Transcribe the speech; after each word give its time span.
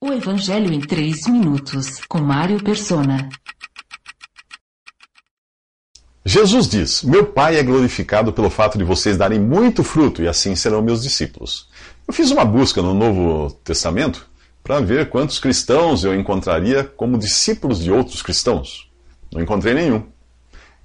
O 0.00 0.12
Evangelho 0.12 0.72
em 0.72 0.80
3 0.80 1.26
minutos, 1.26 2.00
com 2.08 2.20
Mário 2.20 2.62
Persona. 2.62 3.28
Jesus 6.24 6.68
diz: 6.68 7.02
Meu 7.02 7.26
Pai 7.26 7.56
é 7.56 7.64
glorificado 7.64 8.32
pelo 8.32 8.48
fato 8.48 8.78
de 8.78 8.84
vocês 8.84 9.16
darem 9.16 9.40
muito 9.40 9.82
fruto, 9.82 10.22
e 10.22 10.28
assim 10.28 10.54
serão 10.54 10.80
meus 10.80 11.02
discípulos. 11.02 11.68
Eu 12.06 12.14
fiz 12.14 12.30
uma 12.30 12.44
busca 12.44 12.80
no 12.80 12.94
Novo 12.94 13.50
Testamento 13.64 14.24
para 14.62 14.78
ver 14.78 15.10
quantos 15.10 15.40
cristãos 15.40 16.04
eu 16.04 16.14
encontraria 16.14 16.84
como 16.84 17.18
discípulos 17.18 17.80
de 17.80 17.90
outros 17.90 18.22
cristãos. 18.22 18.88
Não 19.32 19.42
encontrei 19.42 19.74
nenhum. 19.74 20.06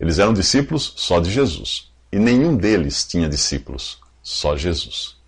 Eles 0.00 0.18
eram 0.18 0.32
discípulos 0.32 0.94
só 0.96 1.20
de 1.20 1.30
Jesus. 1.30 1.92
E 2.10 2.18
nenhum 2.18 2.56
deles 2.56 3.06
tinha 3.06 3.28
discípulos, 3.28 4.00
só 4.22 4.56
Jesus. 4.56 5.21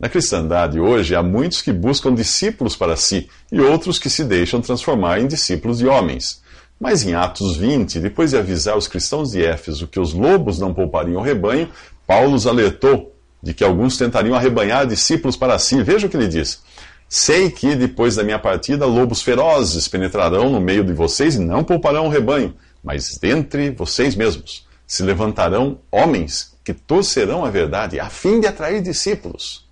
Na 0.00 0.08
cristandade 0.08 0.80
hoje, 0.80 1.14
há 1.14 1.22
muitos 1.22 1.60
que 1.60 1.70
buscam 1.70 2.14
discípulos 2.14 2.74
para 2.74 2.96
si 2.96 3.28
e 3.52 3.60
outros 3.60 3.98
que 3.98 4.08
se 4.08 4.24
deixam 4.24 4.62
transformar 4.62 5.20
em 5.20 5.26
discípulos 5.26 5.76
de 5.76 5.86
homens. 5.86 6.40
Mas 6.80 7.04
em 7.06 7.14
Atos 7.14 7.58
20, 7.58 8.00
depois 8.00 8.30
de 8.30 8.38
avisar 8.38 8.78
os 8.78 8.88
cristãos 8.88 9.32
de 9.32 9.44
Éfeso 9.44 9.86
que 9.86 10.00
os 10.00 10.14
lobos 10.14 10.58
não 10.58 10.72
poupariam 10.72 11.20
o 11.20 11.22
rebanho, 11.22 11.68
Paulo 12.06 12.34
os 12.34 12.46
alertou 12.46 13.14
de 13.42 13.52
que 13.52 13.62
alguns 13.62 13.98
tentariam 13.98 14.34
arrebanhar 14.34 14.86
discípulos 14.86 15.36
para 15.36 15.58
si. 15.58 15.82
Veja 15.82 16.06
o 16.06 16.10
que 16.10 16.16
ele 16.16 16.28
diz. 16.28 16.62
Sei 17.06 17.50
que 17.50 17.74
depois 17.74 18.16
da 18.16 18.24
minha 18.24 18.38
partida, 18.38 18.86
lobos 18.86 19.20
ferozes 19.20 19.86
penetrarão 19.86 20.48
no 20.48 20.62
meio 20.62 20.82
de 20.82 20.94
vocês 20.94 21.34
e 21.34 21.40
não 21.40 21.62
pouparão 21.62 22.06
o 22.06 22.10
rebanho, 22.10 22.54
mas 22.82 23.18
dentre 23.20 23.68
vocês 23.68 24.14
mesmos 24.14 24.66
se 24.86 25.02
levantarão 25.02 25.78
homens 25.92 26.56
que 26.64 26.72
torcerão 26.72 27.44
a 27.44 27.50
verdade 27.50 28.00
a 28.00 28.08
fim 28.08 28.40
de 28.40 28.46
atrair 28.46 28.80
discípulos. 28.80 29.68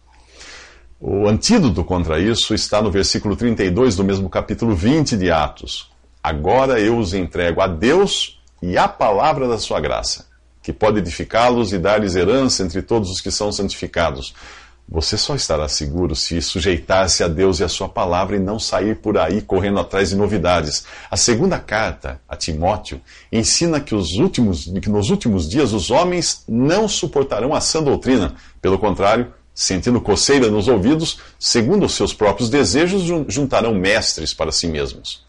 O 1.01 1.29
antídoto 1.29 1.85
contra 1.85 2.19
isso 2.19 2.53
está 2.53 2.83
no 2.83 2.91
versículo 2.91 3.37
32 3.37 3.95
do 3.95 4.03
mesmo 4.03 4.29
capítulo 4.29 4.75
20 4.75 5.17
de 5.17 5.31
Atos. 5.31 5.89
Agora 6.21 6.81
eu 6.81 6.99
os 6.99 7.15
entrego 7.15 7.61
a 7.61 7.69
Deus 7.69 8.41
e 8.61 8.77
à 8.77 8.89
palavra 8.89 9.47
da 9.47 9.59
sua 9.59 9.79
graça, 9.81 10.27
que 10.61 10.73
pode 10.73 10.99
edificá-los 10.99 11.73
e 11.73 11.79
dar-lhes 11.79 12.17
herança 12.17 12.65
entre 12.65 12.83
todos 12.83 13.11
os 13.11 13.21
que 13.21 13.31
são 13.31 13.53
santificados. 13.53 14.35
Você 14.89 15.17
só 15.17 15.37
estará 15.37 15.69
seguro 15.69 16.17
se 16.17 16.43
sujeitar-se 16.43 17.23
a 17.23 17.29
Deus 17.29 17.61
e 17.61 17.65
a 17.65 17.69
sua 17.69 17.89
palavra 17.89 18.35
e 18.35 18.41
não 18.41 18.59
sair 18.59 18.97
por 18.97 19.19
aí 19.19 19.41
correndo 19.41 19.79
atrás 19.79 20.09
de 20.09 20.17
novidades. 20.17 20.85
A 21.09 21.17
segunda 21.17 21.61
carta 21.61 22.21
a 22.29 22.35
Timóteo 22.35 23.01
ensina 23.31 23.81
que, 23.81 23.95
os 23.95 24.15
últimos, 24.15 24.65
que 24.65 24.91
nos 24.91 25.11
últimos 25.11 25.49
dias 25.49 25.73
os 25.73 25.93
homens 25.93 26.43
não 26.49 26.89
suportarão 26.89 27.55
a 27.55 27.61
sã 27.61 27.83
doutrina. 27.83 28.35
Pelo 28.61 28.79
contrário, 28.79 29.33
sentindo 29.59 30.01
coceira 30.01 30.49
nos 30.49 30.69
ouvidos, 30.69 31.19
segundo 31.37 31.87
os 31.87 31.95
seus 31.95 32.15
próprios 32.15 32.49
desejos, 32.49 33.03
juntarão 33.27 33.75
mestres 33.75 34.33
para 34.33 34.53
si 34.53 34.69
mesmos. 34.69 35.27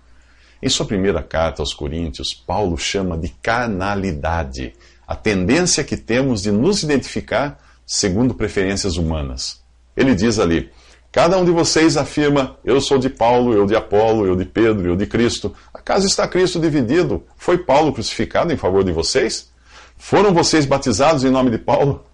Em 0.61 0.69
sua 0.69 0.85
primeira 0.85 1.23
carta 1.23 1.63
aos 1.63 1.73
Coríntios, 1.73 2.31
Paulo 2.31 2.77
chama 2.77 3.17
de 3.17 3.30
carnalidade 3.41 4.73
a 5.07 5.16
tendência 5.16 5.83
que 5.83 5.97
temos 5.97 6.44
de 6.44 6.52
nos 6.52 6.83
identificar 6.83 7.57
segundo 7.88 8.35
preferências 8.35 8.97
humanas. 8.97 9.63
Ele 9.97 10.13
diz 10.13 10.38
ali: 10.38 10.69
Cada 11.11 11.35
um 11.35 11.44
de 11.44 11.50
vocês 11.50 11.97
afirma: 11.97 12.55
Eu 12.63 12.80
sou 12.80 13.00
de 13.00 13.09
Paulo, 13.09 13.52
eu 13.55 13.66
de 13.66 13.75
Apolo, 13.75 14.27
eu 14.27 14.35
de 14.35 14.45
Pedro, 14.45 14.89
eu 14.89 14.95
de 14.95 15.07
Cristo. 15.07 15.55
Acaso 15.73 16.05
está 16.05 16.27
Cristo 16.27 16.59
dividido? 16.59 17.23
Foi 17.35 17.57
Paulo 17.57 17.91
crucificado 17.91 18.53
em 18.53 18.57
favor 18.57 18.83
de 18.83 18.91
vocês? 18.91 19.50
Foram 19.97 20.31
vocês 20.35 20.67
batizados 20.67 21.23
em 21.23 21.31
nome 21.31 21.50
de 21.50 21.57
Paulo? 21.57 22.05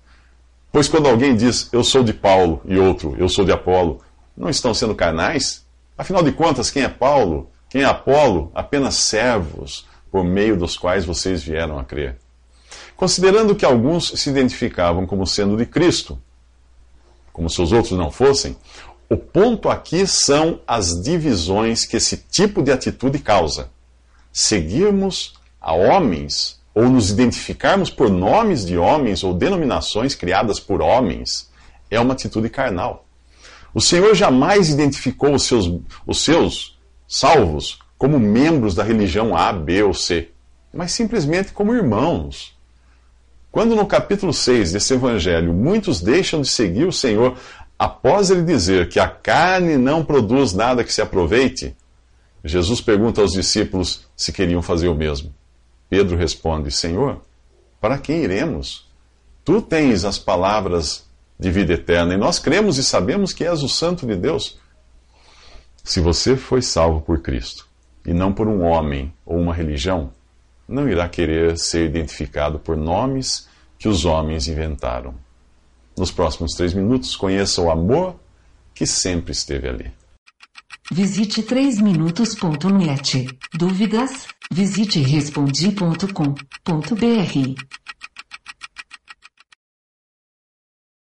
Pois 0.75 0.89
quando 0.89 1.07
alguém 1.07 1.37
diz 1.37 1.69
eu 1.71 1.85
sou 1.85 2.03
de 2.03 2.11
Paulo 2.11 2.61
e 2.65 2.77
outro 2.77 3.15
eu 3.17 3.29
sou 3.29 3.45
de 3.45 3.51
Apolo, 3.53 4.01
não 4.35 4.49
estão 4.49 4.73
sendo 4.73 4.93
carnais? 4.93 5.65
Afinal 5.97 6.21
de 6.21 6.33
contas, 6.33 6.69
quem 6.69 6.83
é 6.83 6.89
Paulo? 6.89 7.49
Quem 7.69 7.83
é 7.83 7.85
Apolo? 7.85 8.51
Apenas 8.53 8.95
servos 8.95 9.87
por 10.11 10.25
meio 10.25 10.57
dos 10.57 10.75
quais 10.75 11.05
vocês 11.05 11.41
vieram 11.41 11.79
a 11.79 11.85
crer. 11.85 12.17
Considerando 12.93 13.55
que 13.55 13.63
alguns 13.63 14.19
se 14.19 14.29
identificavam 14.29 15.05
como 15.07 15.25
sendo 15.25 15.55
de 15.55 15.65
Cristo, 15.65 16.19
como 17.31 17.49
se 17.49 17.61
os 17.61 17.71
outros 17.71 17.97
não 17.97 18.11
fossem, 18.11 18.57
o 19.09 19.15
ponto 19.15 19.69
aqui 19.69 20.05
são 20.05 20.59
as 20.67 21.01
divisões 21.01 21.85
que 21.85 21.95
esse 21.95 22.17
tipo 22.17 22.61
de 22.61 22.73
atitude 22.73 23.19
causa. 23.19 23.69
Seguirmos 24.29 25.35
a 25.61 25.71
homens 25.71 26.59
ou 26.75 26.89
nos 26.89 27.09
identificarmos 27.09 27.89
por 27.89 28.09
nomes 28.09 28.65
de 28.65 28.77
homens 28.77 29.23
ou 29.23 29.33
denominações 29.33 30.13
criadas 30.13 30.59
por 30.59 30.81
homens, 30.81 31.49
é 31.89 31.97
uma 31.97 32.13
atitude 32.13 32.49
carnal. 32.49 33.05
O 33.73 33.79
Senhor 33.79 34.13
jamais 34.13 34.69
identificou 34.69 35.33
os 35.33 35.43
seus, 35.43 35.71
os 36.05 36.21
seus 36.21 36.77
salvos 37.07 37.79
como 37.97 38.19
membros 38.19 38.75
da 38.75 38.83
religião 38.83 39.35
A, 39.35 39.53
B 39.53 39.83
ou 39.83 39.93
C, 39.93 40.29
mas 40.73 40.91
simplesmente 40.91 41.53
como 41.53 41.73
irmãos. 41.73 42.53
Quando 43.49 43.73
no 43.73 43.85
capítulo 43.85 44.33
6 44.33 44.73
desse 44.73 44.93
evangelho 44.93 45.53
muitos 45.53 46.01
deixam 46.01 46.41
de 46.41 46.49
seguir 46.49 46.85
o 46.85 46.91
Senhor 46.91 47.37
após 47.79 48.29
ele 48.29 48.43
dizer 48.43 48.89
que 48.89 48.99
a 48.99 49.07
carne 49.07 49.77
não 49.77 50.03
produz 50.03 50.51
nada 50.51 50.83
que 50.83 50.93
se 50.93 51.01
aproveite, 51.01 51.73
Jesus 52.43 52.81
pergunta 52.81 53.21
aos 53.21 53.31
discípulos 53.31 54.05
se 54.15 54.33
queriam 54.33 54.61
fazer 54.61 54.89
o 54.89 54.95
mesmo. 54.95 55.33
Pedro 55.95 56.17
responde: 56.17 56.69
Senhor, 56.71 57.21
para 57.79 57.97
quem 57.97 58.21
iremos? 58.21 58.85
Tu 59.45 59.61
tens 59.61 60.03
as 60.03 60.19
palavras 60.19 61.05
de 61.39 61.49
vida 61.49 61.71
eterna 61.71 62.13
e 62.13 62.17
nós 62.17 62.37
cremos 62.37 62.77
e 62.77 62.83
sabemos 62.83 63.31
que 63.31 63.45
és 63.45 63.63
o 63.63 63.69
Santo 63.69 64.05
de 64.05 64.13
Deus. 64.13 64.59
Se 65.85 66.01
você 66.01 66.35
foi 66.35 66.61
salvo 66.61 66.99
por 66.99 67.21
Cristo 67.21 67.65
e 68.05 68.13
não 68.13 68.33
por 68.33 68.45
um 68.45 68.61
homem 68.65 69.13
ou 69.25 69.39
uma 69.39 69.53
religião, 69.53 70.11
não 70.67 70.89
irá 70.89 71.07
querer 71.07 71.57
ser 71.57 71.85
identificado 71.85 72.59
por 72.59 72.75
nomes 72.75 73.47
que 73.79 73.87
os 73.87 74.03
homens 74.03 74.49
inventaram. 74.49 75.15
Nos 75.97 76.11
próximos 76.11 76.55
três 76.55 76.73
minutos, 76.73 77.15
conheça 77.15 77.61
o 77.61 77.71
amor 77.71 78.19
que 78.73 78.85
sempre 78.85 79.31
esteve 79.31 79.69
ali. 79.69 79.93
Visite 80.91 81.41
3minutos.net. 81.41 83.29
Dúvidas? 83.53 84.34
Visite 84.51 85.01
respondi.com.br. 85.01 87.74